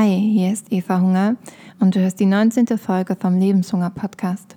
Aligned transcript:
Hi, 0.00 0.16
hier 0.16 0.52
ist 0.52 0.70
Eva 0.70 1.00
Hunger 1.00 1.34
und 1.80 1.96
du 1.96 2.00
hörst 2.00 2.20
die 2.20 2.26
19. 2.26 2.78
Folge 2.78 3.16
vom 3.16 3.36
Lebenshunger 3.36 3.90
Podcast. 3.90 4.54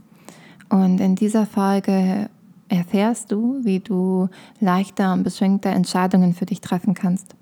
Und 0.69 1.01
in 1.01 1.15
dieser 1.15 1.47
Folge 1.47 2.29
erfährst 2.69 3.31
du, 3.31 3.59
wie 3.63 3.79
du 3.79 4.29
leichter 4.59 5.13
und 5.13 5.23
beschränkter 5.23 5.71
Entscheidungen 5.71 6.35
für 6.35 6.45
dich 6.45 6.61
treffen 6.61 6.93
kannst. 6.93 7.33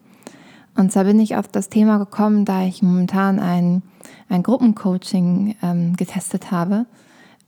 Und 0.77 0.93
zwar 0.93 1.03
bin 1.03 1.19
ich 1.19 1.35
auf 1.35 1.49
das 1.49 1.67
Thema 1.67 1.97
gekommen, 1.97 2.45
da 2.45 2.63
ich 2.63 2.81
momentan 2.81 3.37
ein, 3.37 3.81
ein 4.29 4.43
Gruppencoaching 4.43 5.57
ähm, 5.61 5.97
getestet 5.97 6.51
habe. 6.51 6.85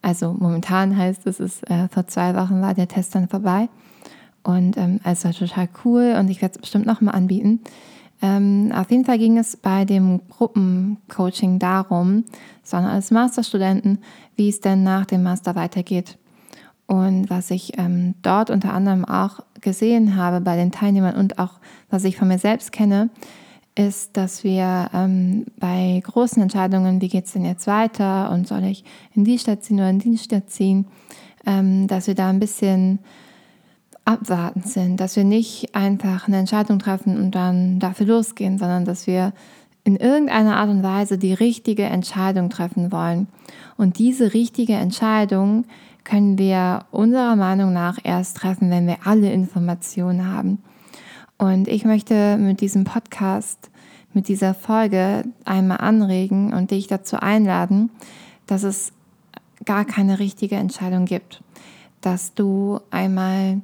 Also 0.02 0.36
momentan 0.38 0.97
heißt 0.97 1.27
es, 1.27 1.39
es 1.39 1.63
äh, 1.63 1.88
vor 1.88 2.07
zwei 2.07 2.36
Wochen 2.36 2.61
war 2.61 2.73
der 2.73 2.89
Test 2.89 3.15
dann 3.15 3.29
vorbei. 3.29 3.70
Und 4.43 4.75
ähm, 4.75 4.99
es 5.05 5.23
war 5.23 5.31
total 5.31 5.70
cool 5.86 6.18
und 6.20 6.29
ich 6.29 6.41
werde 6.41 6.55
es 6.55 6.61
bestimmt 6.61 6.88
nochmal 6.88 7.15
anbieten. 7.15 7.61
Ähm, 8.21 8.71
auf 8.75 8.92
jeden 8.92 9.06
Fall 9.06 9.18
ging 9.18 9.38
es 9.38 9.57
bei 9.57 9.86
dem 9.86 10.21
Gruppencoaching 10.30 11.60
darum, 11.60 12.25
sondern 12.64 12.92
als 12.92 13.11
Masterstudenten, 13.11 14.00
wie 14.36 14.50
es 14.50 14.60
denn 14.60 14.84
nach 14.84 15.06
dem 15.06 15.24
Master 15.24 15.56
weitergeht. 15.56 16.18
Und 16.86 17.30
was 17.30 17.52
ich 17.52 17.78
ähm, 17.78 18.16
dort 18.21 18.50
unter 18.50 18.74
anderem 18.74 19.06
auch 19.06 19.39
gesehen 19.61 20.16
habe 20.16 20.42
bei 20.42 20.56
den 20.56 20.71
Teilnehmern 20.71 21.16
und 21.16 21.39
auch 21.39 21.60
was 21.89 22.04
ich 22.04 22.18
von 22.18 22.28
mir 22.28 22.38
selbst 22.38 22.71
kenne, 22.71 23.10
ist, 23.75 24.18
dass 24.18 24.44
wir 24.44 24.89
ähm, 24.94 25.46
bei 25.58 26.02
großen 26.04 26.42
Entscheidungen, 26.42 27.02
wie 27.02 27.08
geht 27.08 27.25
es 27.25 27.33
denn 27.33 27.46
jetzt 27.46 27.68
weiter 27.68 28.30
und 28.32 28.47
soll 28.47 28.66
ich 28.66 28.83
in 29.16 29.24
die 29.24 29.39
Stadt 29.39 29.64
ziehen 29.64 29.78
oder 29.78 29.89
in 29.89 30.00
die 30.00 30.18
Stadt 30.18 30.50
ziehen, 30.50 30.86
ähm, 31.46 31.88
dass 31.88 32.08
wir 32.08 32.16
da 32.16 32.30
ein 32.30 32.39
bisschen 32.39 33.00
abwartend 34.05 34.67
sind, 34.67 35.00
dass 35.00 35.16
wir 35.16 35.23
nicht 35.23 35.75
einfach 35.75 36.28
eine 36.28 36.38
Entscheidung 36.38 36.80
treffen 36.80 37.17
und 37.17 37.31
dann 37.31 37.80
dafür 37.80 38.08
losgehen, 38.08 38.58
sondern 38.58 38.86
dass 38.86 39.08
wir 39.08 39.33
in 39.83 39.95
irgendeiner 39.95 40.57
Art 40.57 40.69
und 40.69 40.83
Weise 40.83 41.17
die 41.17 41.33
richtige 41.33 41.83
Entscheidung 41.83 42.49
treffen 42.49 42.91
wollen. 42.91 43.27
Und 43.77 43.97
diese 43.97 44.33
richtige 44.33 44.73
Entscheidung 44.73 45.66
können 46.03 46.38
wir 46.38 46.85
unserer 46.91 47.35
Meinung 47.35 47.73
nach 47.73 47.97
erst 48.03 48.38
treffen, 48.38 48.69
wenn 48.69 48.88
wir 48.88 48.97
alle 49.05 49.31
Informationen 49.31 50.27
haben. 50.27 50.61
Und 51.38 51.67
ich 51.67 51.85
möchte 51.85 52.38
mit 52.38 52.61
diesem 52.61 52.83
Podcast, 52.83 53.72
mit 54.13 54.27
dieser 54.27 54.53
Folge 54.53 55.23
einmal 55.45 55.77
anregen 55.77 56.53
und 56.53 56.72
dich 56.72 56.88
dazu 56.88 57.17
einladen, 57.17 57.89
dass 58.45 58.63
es 58.63 58.91
gar 59.66 59.85
keine 59.85 60.19
richtige 60.19 60.55
Entscheidung 60.55 61.05
gibt. 61.05 61.41
Dass 62.02 62.33
du 62.33 62.79
einmal 62.91 63.61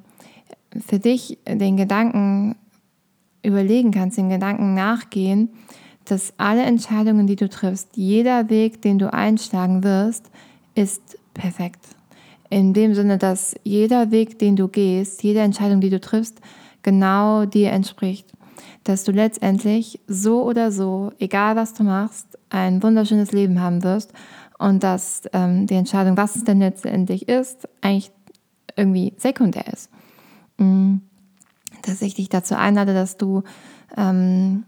für 0.85 0.99
dich 0.99 1.37
den 1.47 1.77
Gedanken 1.77 2.55
überlegen 3.43 3.91
kannst, 3.91 4.17
den 4.17 4.29
Gedanken 4.29 4.73
nachgehen, 4.73 5.49
dass 6.05 6.33
alle 6.37 6.63
Entscheidungen, 6.63 7.27
die 7.27 7.35
du 7.35 7.49
triffst, 7.49 7.89
jeder 7.95 8.49
Weg, 8.49 8.81
den 8.81 8.99
du 8.99 9.11
einschlagen 9.13 9.83
wirst, 9.83 10.29
ist 10.75 11.17
perfekt. 11.33 11.85
In 12.49 12.73
dem 12.73 12.93
Sinne, 12.93 13.17
dass 13.17 13.55
jeder 13.63 14.11
Weg, 14.11 14.39
den 14.39 14.55
du 14.55 14.67
gehst, 14.67 15.23
jede 15.23 15.41
Entscheidung, 15.41 15.81
die 15.81 15.89
du 15.89 15.99
triffst, 15.99 16.39
genau 16.81 17.45
dir 17.45 17.71
entspricht. 17.71 18.31
Dass 18.85 19.03
du 19.03 19.11
letztendlich 19.11 19.99
so 20.07 20.43
oder 20.43 20.71
so, 20.71 21.11
egal 21.19 21.57
was 21.57 21.73
du 21.73 21.83
machst, 21.83 22.37
ein 22.49 22.81
wunderschönes 22.81 23.33
Leben 23.33 23.59
haben 23.61 23.83
wirst 23.83 24.13
und 24.57 24.83
dass 24.83 25.23
ähm, 25.33 25.67
die 25.67 25.75
Entscheidung, 25.75 26.15
was 26.15 26.37
es 26.37 26.45
denn 26.45 26.59
letztendlich 26.59 27.27
ist, 27.27 27.67
eigentlich 27.81 28.11
irgendwie 28.77 29.13
sekundär 29.17 29.67
ist. 29.67 29.89
Mm, 30.57 30.97
dass 31.83 32.01
ich 32.01 32.15
dich 32.15 32.29
dazu 32.29 32.55
einlade, 32.55 32.93
dass 32.93 33.17
du 33.17 33.43
ähm, 33.95 34.63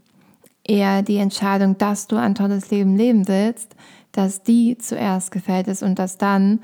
eher 0.64 1.02
die 1.02 1.18
Entscheidung, 1.18 1.78
dass 1.78 2.08
du 2.08 2.16
ein 2.16 2.36
tolles 2.36 2.70
Leben 2.70 2.96
leben 2.96 3.28
willst, 3.28 3.76
dass 4.12 4.44
die 4.44 4.78
zuerst 4.78 5.32
gefällt 5.32 5.68
ist 5.68 5.84
und 5.84 6.00
dass 6.00 6.18
dann 6.18 6.60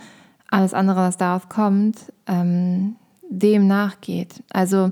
alles 0.49 0.73
andere, 0.73 0.97
was 0.97 1.17
darauf 1.17 1.49
kommt, 1.49 2.13
ähm, 2.27 2.95
dem 3.29 3.67
nachgeht. 3.67 4.43
Also 4.51 4.91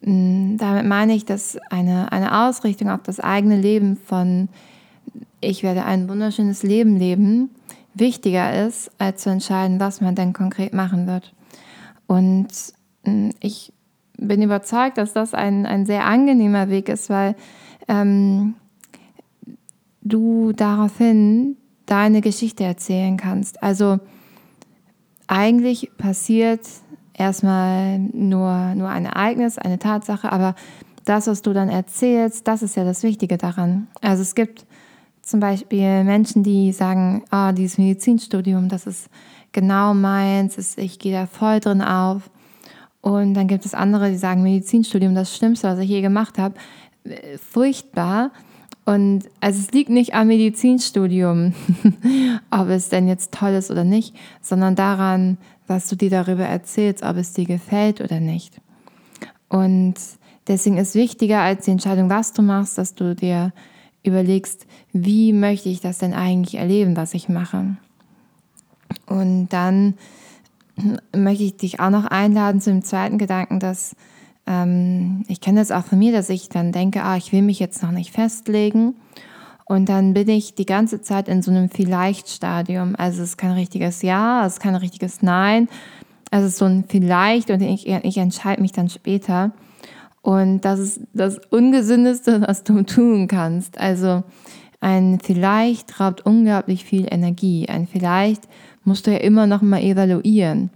mh, 0.00 0.12
mm, 0.12 0.56
damit 0.58 0.86
meine 0.86 1.14
ich, 1.14 1.24
dass 1.24 1.58
eine, 1.70 2.10
eine 2.12 2.46
Ausrichtung 2.46 2.90
auf 2.90 3.02
das 3.02 3.20
eigene 3.20 3.56
Leben 3.56 3.96
von 3.96 4.48
ich 5.40 5.62
werde 5.62 5.84
ein 5.84 6.08
wunderschönes 6.08 6.62
Leben 6.62 6.96
leben, 6.96 7.50
wichtiger 7.94 8.66
ist, 8.66 8.90
als 8.98 9.22
zu 9.22 9.30
entscheiden, 9.30 9.80
was 9.80 10.00
man 10.00 10.14
denn 10.14 10.32
konkret 10.32 10.72
machen 10.72 11.06
wird. 11.06 11.32
Und 12.06 12.48
ich 13.40 13.72
bin 14.16 14.42
überzeugt, 14.42 14.98
dass 14.98 15.12
das 15.12 15.34
ein, 15.34 15.66
ein 15.66 15.86
sehr 15.86 16.04
angenehmer 16.04 16.68
Weg 16.68 16.88
ist, 16.88 17.08
weil 17.08 17.36
ähm, 17.86 18.54
du 20.02 20.52
daraufhin 20.52 21.56
deine 21.86 22.20
Geschichte 22.20 22.64
erzählen 22.64 23.16
kannst. 23.16 23.62
Also 23.62 23.98
eigentlich 25.26 25.90
passiert 25.96 26.60
erstmal 27.14 27.98
nur, 27.98 28.74
nur 28.74 28.88
ein 28.88 29.04
Ereignis, 29.06 29.58
eine 29.58 29.78
Tatsache, 29.78 30.30
aber 30.32 30.54
das, 31.04 31.26
was 31.26 31.42
du 31.42 31.52
dann 31.52 31.68
erzählst, 31.68 32.46
das 32.46 32.62
ist 32.62 32.76
ja 32.76 32.84
das 32.84 33.02
Wichtige 33.02 33.38
daran. 33.38 33.88
Also 34.02 34.22
es 34.22 34.34
gibt 34.34 34.66
zum 35.22 35.40
Beispiel 35.40 36.04
Menschen, 36.04 36.42
die 36.42 36.72
sagen, 36.72 37.24
ah, 37.30 37.52
dieses 37.52 37.78
Medizinstudium, 37.78 38.68
das 38.68 38.86
ist 38.86 39.08
genau 39.52 39.94
meins, 39.94 40.76
ich 40.76 40.98
gehe 40.98 41.12
da 41.12 41.26
voll 41.26 41.60
drin 41.60 41.82
auf. 41.82 42.30
Und 43.00 43.34
dann 43.34 43.46
gibt 43.46 43.64
es 43.64 43.74
andere, 43.74 44.10
die 44.10 44.16
sagen, 44.16 44.42
Medizinstudium, 44.42 45.14
das 45.14 45.36
Schlimmste, 45.36 45.68
was 45.68 45.78
ich 45.78 45.88
je 45.88 46.00
gemacht 46.00 46.38
habe. 46.38 46.54
Furchtbar. 47.50 48.32
Und 48.84 49.24
also 49.40 49.60
es 49.60 49.70
liegt 49.72 49.90
nicht 49.90 50.14
am 50.14 50.28
Medizinstudium, 50.28 51.54
ob 52.50 52.68
es 52.68 52.88
denn 52.88 53.06
jetzt 53.06 53.32
toll 53.32 53.52
ist 53.52 53.70
oder 53.70 53.84
nicht, 53.84 54.14
sondern 54.40 54.74
daran, 54.74 55.36
was 55.66 55.88
du 55.88 55.96
dir 55.96 56.10
darüber 56.10 56.44
erzählst, 56.44 57.02
ob 57.02 57.16
es 57.16 57.34
dir 57.34 57.44
gefällt 57.44 58.00
oder 58.00 58.18
nicht. 58.18 58.60
Und 59.48 59.94
deswegen 60.46 60.78
ist 60.78 60.94
wichtiger 60.94 61.40
als 61.40 61.66
die 61.66 61.70
Entscheidung, 61.70 62.10
was 62.10 62.32
du 62.32 62.42
machst, 62.42 62.78
dass 62.78 62.94
du 62.94 63.14
dir 63.14 63.52
überlegst, 64.02 64.66
wie 64.92 65.32
möchte 65.32 65.68
ich 65.68 65.80
das 65.80 65.98
denn 65.98 66.14
eigentlich 66.14 66.58
erleben, 66.58 66.96
was 66.96 67.14
ich 67.14 67.28
mache. 67.28 67.76
Und 69.06 69.48
dann 69.48 69.94
möchte 71.16 71.44
ich 71.44 71.56
dich 71.56 71.80
auch 71.80 71.90
noch 71.90 72.06
einladen 72.06 72.60
zu 72.60 72.70
dem 72.70 72.82
zweiten 72.82 73.18
Gedanken, 73.18 73.60
dass 73.60 73.96
ähm, 74.46 75.24
ich 75.28 75.40
kenne 75.40 75.60
das 75.60 75.70
auch 75.70 75.84
von 75.84 75.98
mir, 75.98 76.12
dass 76.12 76.30
ich 76.30 76.48
dann 76.48 76.72
denke, 76.72 77.02
ah, 77.02 77.16
ich 77.16 77.32
will 77.32 77.42
mich 77.42 77.58
jetzt 77.58 77.82
noch 77.82 77.90
nicht 77.90 78.12
festlegen. 78.12 78.94
Und 79.66 79.90
dann 79.90 80.14
bin 80.14 80.28
ich 80.30 80.54
die 80.54 80.64
ganze 80.64 81.02
Zeit 81.02 81.28
in 81.28 81.42
so 81.42 81.50
einem 81.50 81.68
Vielleicht-Stadium. 81.68 82.96
Also 82.96 83.22
es 83.22 83.30
ist 83.30 83.36
kein 83.36 83.52
richtiges 83.52 84.00
Ja, 84.00 84.46
es 84.46 84.54
ist 84.54 84.60
kein 84.60 84.74
richtiges 84.74 85.20
Nein. 85.20 85.68
Also 86.30 86.46
es 86.46 86.52
ist 86.54 86.58
so 86.58 86.64
ein 86.64 86.84
Vielleicht 86.88 87.50
und 87.50 87.60
ich, 87.60 87.86
ich 87.86 88.16
entscheide 88.16 88.62
mich 88.62 88.72
dann 88.72 88.88
später. 88.88 89.52
Und 90.22 90.62
das 90.62 90.80
ist 90.80 91.00
das 91.12 91.38
Ungesündeste, 91.50 92.40
was 92.46 92.64
du 92.64 92.82
tun 92.82 93.28
kannst. 93.28 93.78
Also 93.78 94.22
ein 94.80 95.18
Vielleicht 95.22 96.00
raubt 96.00 96.24
unglaublich 96.24 96.84
viel 96.84 97.06
Energie. 97.10 97.68
Ein 97.68 97.86
Vielleicht 97.86 98.48
musst 98.84 99.06
du 99.06 99.12
ja 99.12 99.18
immer 99.18 99.46
noch 99.46 99.62
mal 99.62 99.82
evaluieren. 99.82 100.70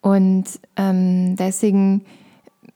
Und 0.00 0.44
ähm, 0.76 1.36
deswegen 1.36 2.04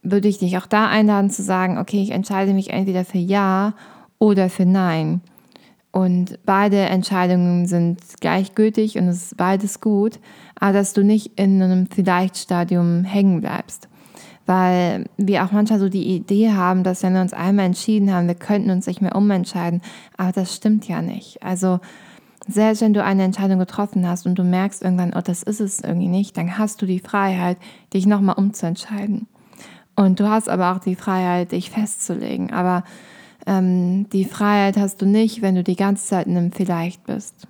würde 0.03 0.29
ich 0.29 0.39
dich 0.39 0.59
auch 0.59 0.67
da 0.67 0.89
einladen 0.89 1.31
zu 1.31 1.43
sagen, 1.43 1.79
okay, 1.79 2.03
ich 2.03 2.11
entscheide 2.11 2.53
mich 2.53 2.71
entweder 2.71 3.05
für 3.05 3.19
Ja 3.19 3.75
oder 4.19 4.51
für 4.51 4.67
Nein. 4.67 5.21
Und 5.93 6.39
beide 6.47 6.79
Entscheidungen 6.79 7.67
sind 7.67 8.01
gleichgültig 8.21 8.97
und 8.97 9.09
es 9.09 9.25
ist 9.25 9.37
beides 9.37 9.81
gut, 9.81 10.19
aber 10.59 10.73
dass 10.73 10.95
du 10.95 11.05
nicht 11.05 11.33
in 11.37 11.63
einem 11.63 11.87
Vielleicht-Stadium 11.87 13.05
hängen 13.05 13.43
bleibst. 13.43 13.89
Weil 14.47 15.05
wir 15.19 15.45
auch 15.45 15.53
manchmal 15.53 15.79
so 15.79 15.89
die 15.89 16.17
Idee 16.17 16.53
haben, 16.53 16.83
dass 16.83 17.03
wenn 17.03 17.13
wir 17.13 17.21
uns 17.21 17.35
einmal 17.35 17.67
entschieden 17.67 18.13
haben, 18.13 18.27
wir 18.27 18.35
könnten 18.35 18.71
uns 18.71 18.87
nicht 18.87 19.03
mehr 19.03 19.15
umentscheiden. 19.15 19.83
Aber 20.17 20.33
das 20.33 20.57
stimmt 20.57 20.89
ja 20.89 21.01
nicht. 21.03 21.43
Also 21.43 21.79
selbst 22.49 22.83
wenn 22.83 22.95
du 22.95 23.03
eine 23.03 23.23
Entscheidung 23.23 23.59
getroffen 23.59 24.07
hast 24.07 24.27
und 24.27 24.35
du 24.37 24.45
merkst 24.45 24.83
irgendwann, 24.83 25.15
oh, 25.15 25.21
das 25.23 25.43
ist 25.43 25.61
es 25.61 25.81
irgendwie 25.81 26.09
nicht, 26.09 26.37
dann 26.37 26.59
hast 26.59 26.83
du 26.83 26.87
die 26.87 26.99
Freiheit, 26.99 27.57
dich 27.93 28.07
nochmal 28.07 28.37
umzuentscheiden. 28.37 29.27
Und 29.95 30.21
du 30.21 30.29
hast 30.29 30.49
aber 30.49 30.73
auch 30.73 30.79
die 30.79 30.97
Freiheit, 30.97 31.53
dich 31.53 31.71
festzulegen. 31.71 32.53
Aber 32.53 32.85
ähm, 33.47 34.09
die 34.11 34.25
Freiheit 34.25 34.77
hast 34.77 35.03
du 35.03 35.07
nicht, 35.07 35.43
wenn 35.43 35.55
du 35.55 35.63
die 35.63 35.77
ganze 35.77 36.07
Zeit 36.07 36.27
in 36.27 36.37
einem 36.37 36.53
Vielleicht 36.53 37.05
bist. 37.05 37.47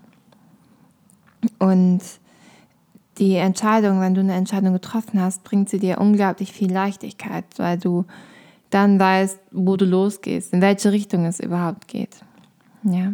Und 1.58 2.00
die 3.18 3.34
Entscheidung, 3.34 4.00
wenn 4.00 4.14
du 4.14 4.20
eine 4.20 4.34
Entscheidung 4.34 4.72
getroffen 4.72 5.20
hast, 5.20 5.44
bringt 5.44 5.68
sie 5.68 5.78
dir 5.78 6.00
unglaublich 6.00 6.52
viel 6.52 6.72
Leichtigkeit, 6.72 7.44
weil 7.56 7.78
du 7.78 8.04
dann 8.70 8.98
weißt, 8.98 9.38
wo 9.50 9.76
du 9.76 9.84
losgehst, 9.84 10.52
in 10.52 10.62
welche 10.62 10.92
Richtung 10.92 11.26
es 11.26 11.38
überhaupt 11.40 11.88
geht. 11.88 12.16
Ja. 12.84 13.12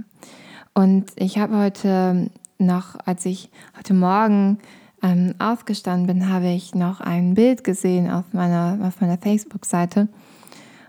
Und 0.79 1.07
ich 1.17 1.41
habe 1.41 1.59
heute 1.59 2.31
noch, 2.59 2.95
als 3.05 3.27
ich 3.27 3.51
heute 3.77 3.95
Morgen 3.95 4.59
ähm, 5.03 5.35
aufgestanden 5.41 6.07
bin, 6.07 6.33
habe 6.33 6.51
ich 6.51 6.73
noch 6.73 7.01
ein 7.01 7.35
Bild 7.35 7.65
gesehen 7.65 8.09
auf 8.09 8.27
meiner, 8.33 8.79
auf 8.87 9.01
meiner 9.01 9.19
Facebook-Seite. 9.19 10.07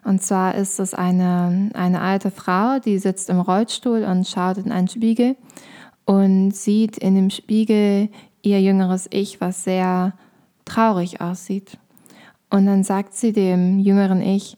Und 0.04 0.22
zwar 0.22 0.54
ist 0.54 0.80
es 0.80 0.94
eine, 0.94 1.72
eine 1.74 2.02
alte 2.02 2.30
Frau, 2.30 2.78
die 2.78 3.00
sitzt 3.00 3.32
im 3.32 3.40
Rollstuhl 3.40 4.04
und 4.04 4.28
schaut 4.28 4.58
in 4.60 4.72
einen 4.72 4.90
Spiegel 4.90 5.36
und 6.06 6.52
sieht 6.52 7.00
in 7.00 7.16
dem 7.16 7.32
Spiegel 7.32 8.10
ihr 8.44 8.62
jüngeres 8.62 9.08
Ich, 9.10 9.42
was 9.42 9.64
sehr 9.64 10.14
traurig 10.66 11.20
aussieht. 11.20 11.80
Und 12.52 12.68
dann 12.68 12.84
sagt 12.84 13.16
sie 13.16 13.34
dem 13.34 13.80
jüngeren 13.80 14.22
Ich, 14.22 14.56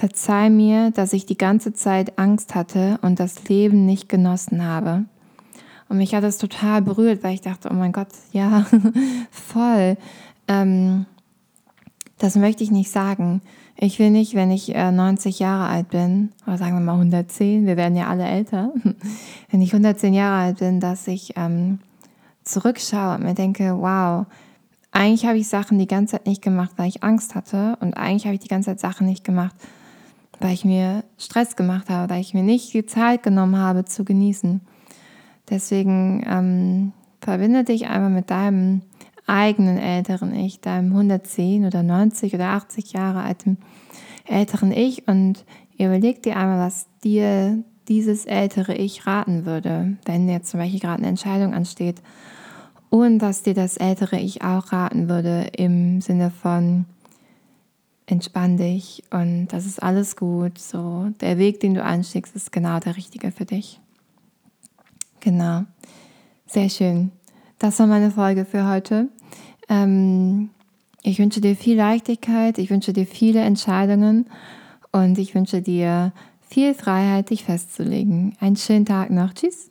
verzeih 0.00 0.48
mir, 0.48 0.90
dass 0.92 1.12
ich 1.12 1.26
die 1.26 1.36
ganze 1.36 1.74
Zeit 1.74 2.18
Angst 2.18 2.54
hatte 2.54 2.98
und 3.02 3.20
das 3.20 3.48
Leben 3.48 3.84
nicht 3.84 4.08
genossen 4.08 4.64
habe. 4.64 5.04
Und 5.90 5.98
mich 5.98 6.14
hat 6.14 6.24
das 6.24 6.38
total 6.38 6.80
berührt, 6.80 7.22
weil 7.22 7.34
ich 7.34 7.42
dachte, 7.42 7.68
oh 7.70 7.74
mein 7.74 7.92
Gott, 7.92 8.08
ja, 8.32 8.64
voll. 9.30 9.98
Ähm, 10.48 11.04
das 12.16 12.34
möchte 12.36 12.64
ich 12.64 12.70
nicht 12.70 12.90
sagen. 12.90 13.42
Ich 13.76 13.98
will 13.98 14.10
nicht, 14.10 14.34
wenn 14.34 14.50
ich 14.50 14.74
äh, 14.74 14.90
90 14.90 15.38
Jahre 15.38 15.68
alt 15.68 15.90
bin, 15.90 16.32
oder 16.46 16.56
sagen 16.56 16.74
wir 16.74 16.80
mal 16.80 16.94
110, 16.94 17.66
wir 17.66 17.76
werden 17.76 17.96
ja 17.96 18.06
alle 18.06 18.24
älter, 18.24 18.72
wenn 19.50 19.60
ich 19.60 19.72
110 19.74 20.14
Jahre 20.14 20.44
alt 20.44 20.60
bin, 20.60 20.80
dass 20.80 21.06
ich 21.08 21.34
ähm, 21.36 21.78
zurückschaue 22.44 23.16
und 23.16 23.24
mir 23.24 23.34
denke, 23.34 23.76
wow, 23.78 24.24
eigentlich 24.92 25.26
habe 25.26 25.36
ich 25.36 25.48
Sachen 25.48 25.78
die 25.78 25.86
ganze 25.86 26.12
Zeit 26.12 26.26
nicht 26.26 26.40
gemacht, 26.40 26.70
weil 26.76 26.88
ich 26.88 27.02
Angst 27.02 27.34
hatte 27.34 27.76
und 27.80 27.94
eigentlich 27.94 28.24
habe 28.24 28.34
ich 28.34 28.40
die 28.40 28.48
ganze 28.48 28.70
Zeit 28.70 28.80
Sachen 28.80 29.06
nicht 29.06 29.24
gemacht, 29.24 29.54
weil 30.40 30.54
ich 30.54 30.64
mir 30.64 31.04
Stress 31.18 31.54
gemacht 31.54 31.88
habe, 31.90 32.12
weil 32.12 32.20
ich 32.20 32.34
mir 32.34 32.42
nicht 32.42 32.72
die 32.72 32.86
Zeit 32.86 33.22
genommen 33.22 33.58
habe 33.58 33.84
zu 33.84 34.04
genießen. 34.04 34.60
Deswegen 35.48 36.24
ähm, 36.26 36.92
verbinde 37.20 37.64
dich 37.64 37.88
einmal 37.88 38.10
mit 38.10 38.30
deinem 38.30 38.82
eigenen 39.26 39.78
älteren 39.78 40.34
Ich, 40.34 40.60
deinem 40.60 40.92
110 40.92 41.66
oder 41.66 41.82
90 41.82 42.34
oder 42.34 42.48
80 42.48 42.92
Jahre 42.92 43.22
alten 43.22 43.58
älteren 44.26 44.72
Ich 44.72 45.06
und 45.06 45.44
überleg 45.78 46.22
dir 46.22 46.36
einmal, 46.36 46.66
was 46.66 46.86
dir 47.04 47.62
dieses 47.88 48.24
ältere 48.24 48.74
Ich 48.74 49.06
raten 49.06 49.46
würde, 49.46 49.96
wenn 50.04 50.28
jetzt 50.28 50.50
zum 50.50 50.60
Beispiel 50.60 50.80
gerade 50.80 50.98
eine 50.98 51.08
Entscheidung 51.08 51.54
ansteht 51.54 51.96
und 52.88 53.20
was 53.20 53.42
dir 53.42 53.54
das 53.54 53.76
ältere 53.76 54.18
Ich 54.18 54.42
auch 54.42 54.72
raten 54.72 55.08
würde 55.08 55.48
im 55.56 56.00
Sinne 56.00 56.30
von 56.30 56.86
entspann 58.10 58.56
dich 58.56 59.02
und 59.10 59.48
das 59.48 59.66
ist 59.66 59.82
alles 59.82 60.16
gut, 60.16 60.58
so 60.58 61.10
der 61.20 61.38
Weg, 61.38 61.60
den 61.60 61.74
du 61.74 61.82
ansteckst, 61.82 62.34
ist 62.34 62.52
genau 62.52 62.78
der 62.80 62.96
richtige 62.96 63.32
für 63.32 63.44
dich. 63.44 63.80
Genau, 65.20 65.64
sehr 66.46 66.68
schön. 66.68 67.12
Das 67.58 67.78
war 67.78 67.86
meine 67.86 68.10
Folge 68.10 68.44
für 68.44 68.68
heute. 68.68 69.08
Ähm, 69.68 70.50
ich 71.02 71.18
wünsche 71.18 71.40
dir 71.40 71.56
viel 71.56 71.76
Leichtigkeit, 71.76 72.58
ich 72.58 72.70
wünsche 72.70 72.92
dir 72.92 73.06
viele 73.06 73.40
Entscheidungen 73.40 74.26
und 74.92 75.18
ich 75.18 75.34
wünsche 75.34 75.62
dir 75.62 76.12
viel 76.48 76.74
Freiheit, 76.74 77.30
dich 77.30 77.44
festzulegen. 77.44 78.36
Einen 78.40 78.56
schönen 78.56 78.86
Tag 78.86 79.10
noch. 79.10 79.32
Tschüss. 79.32 79.70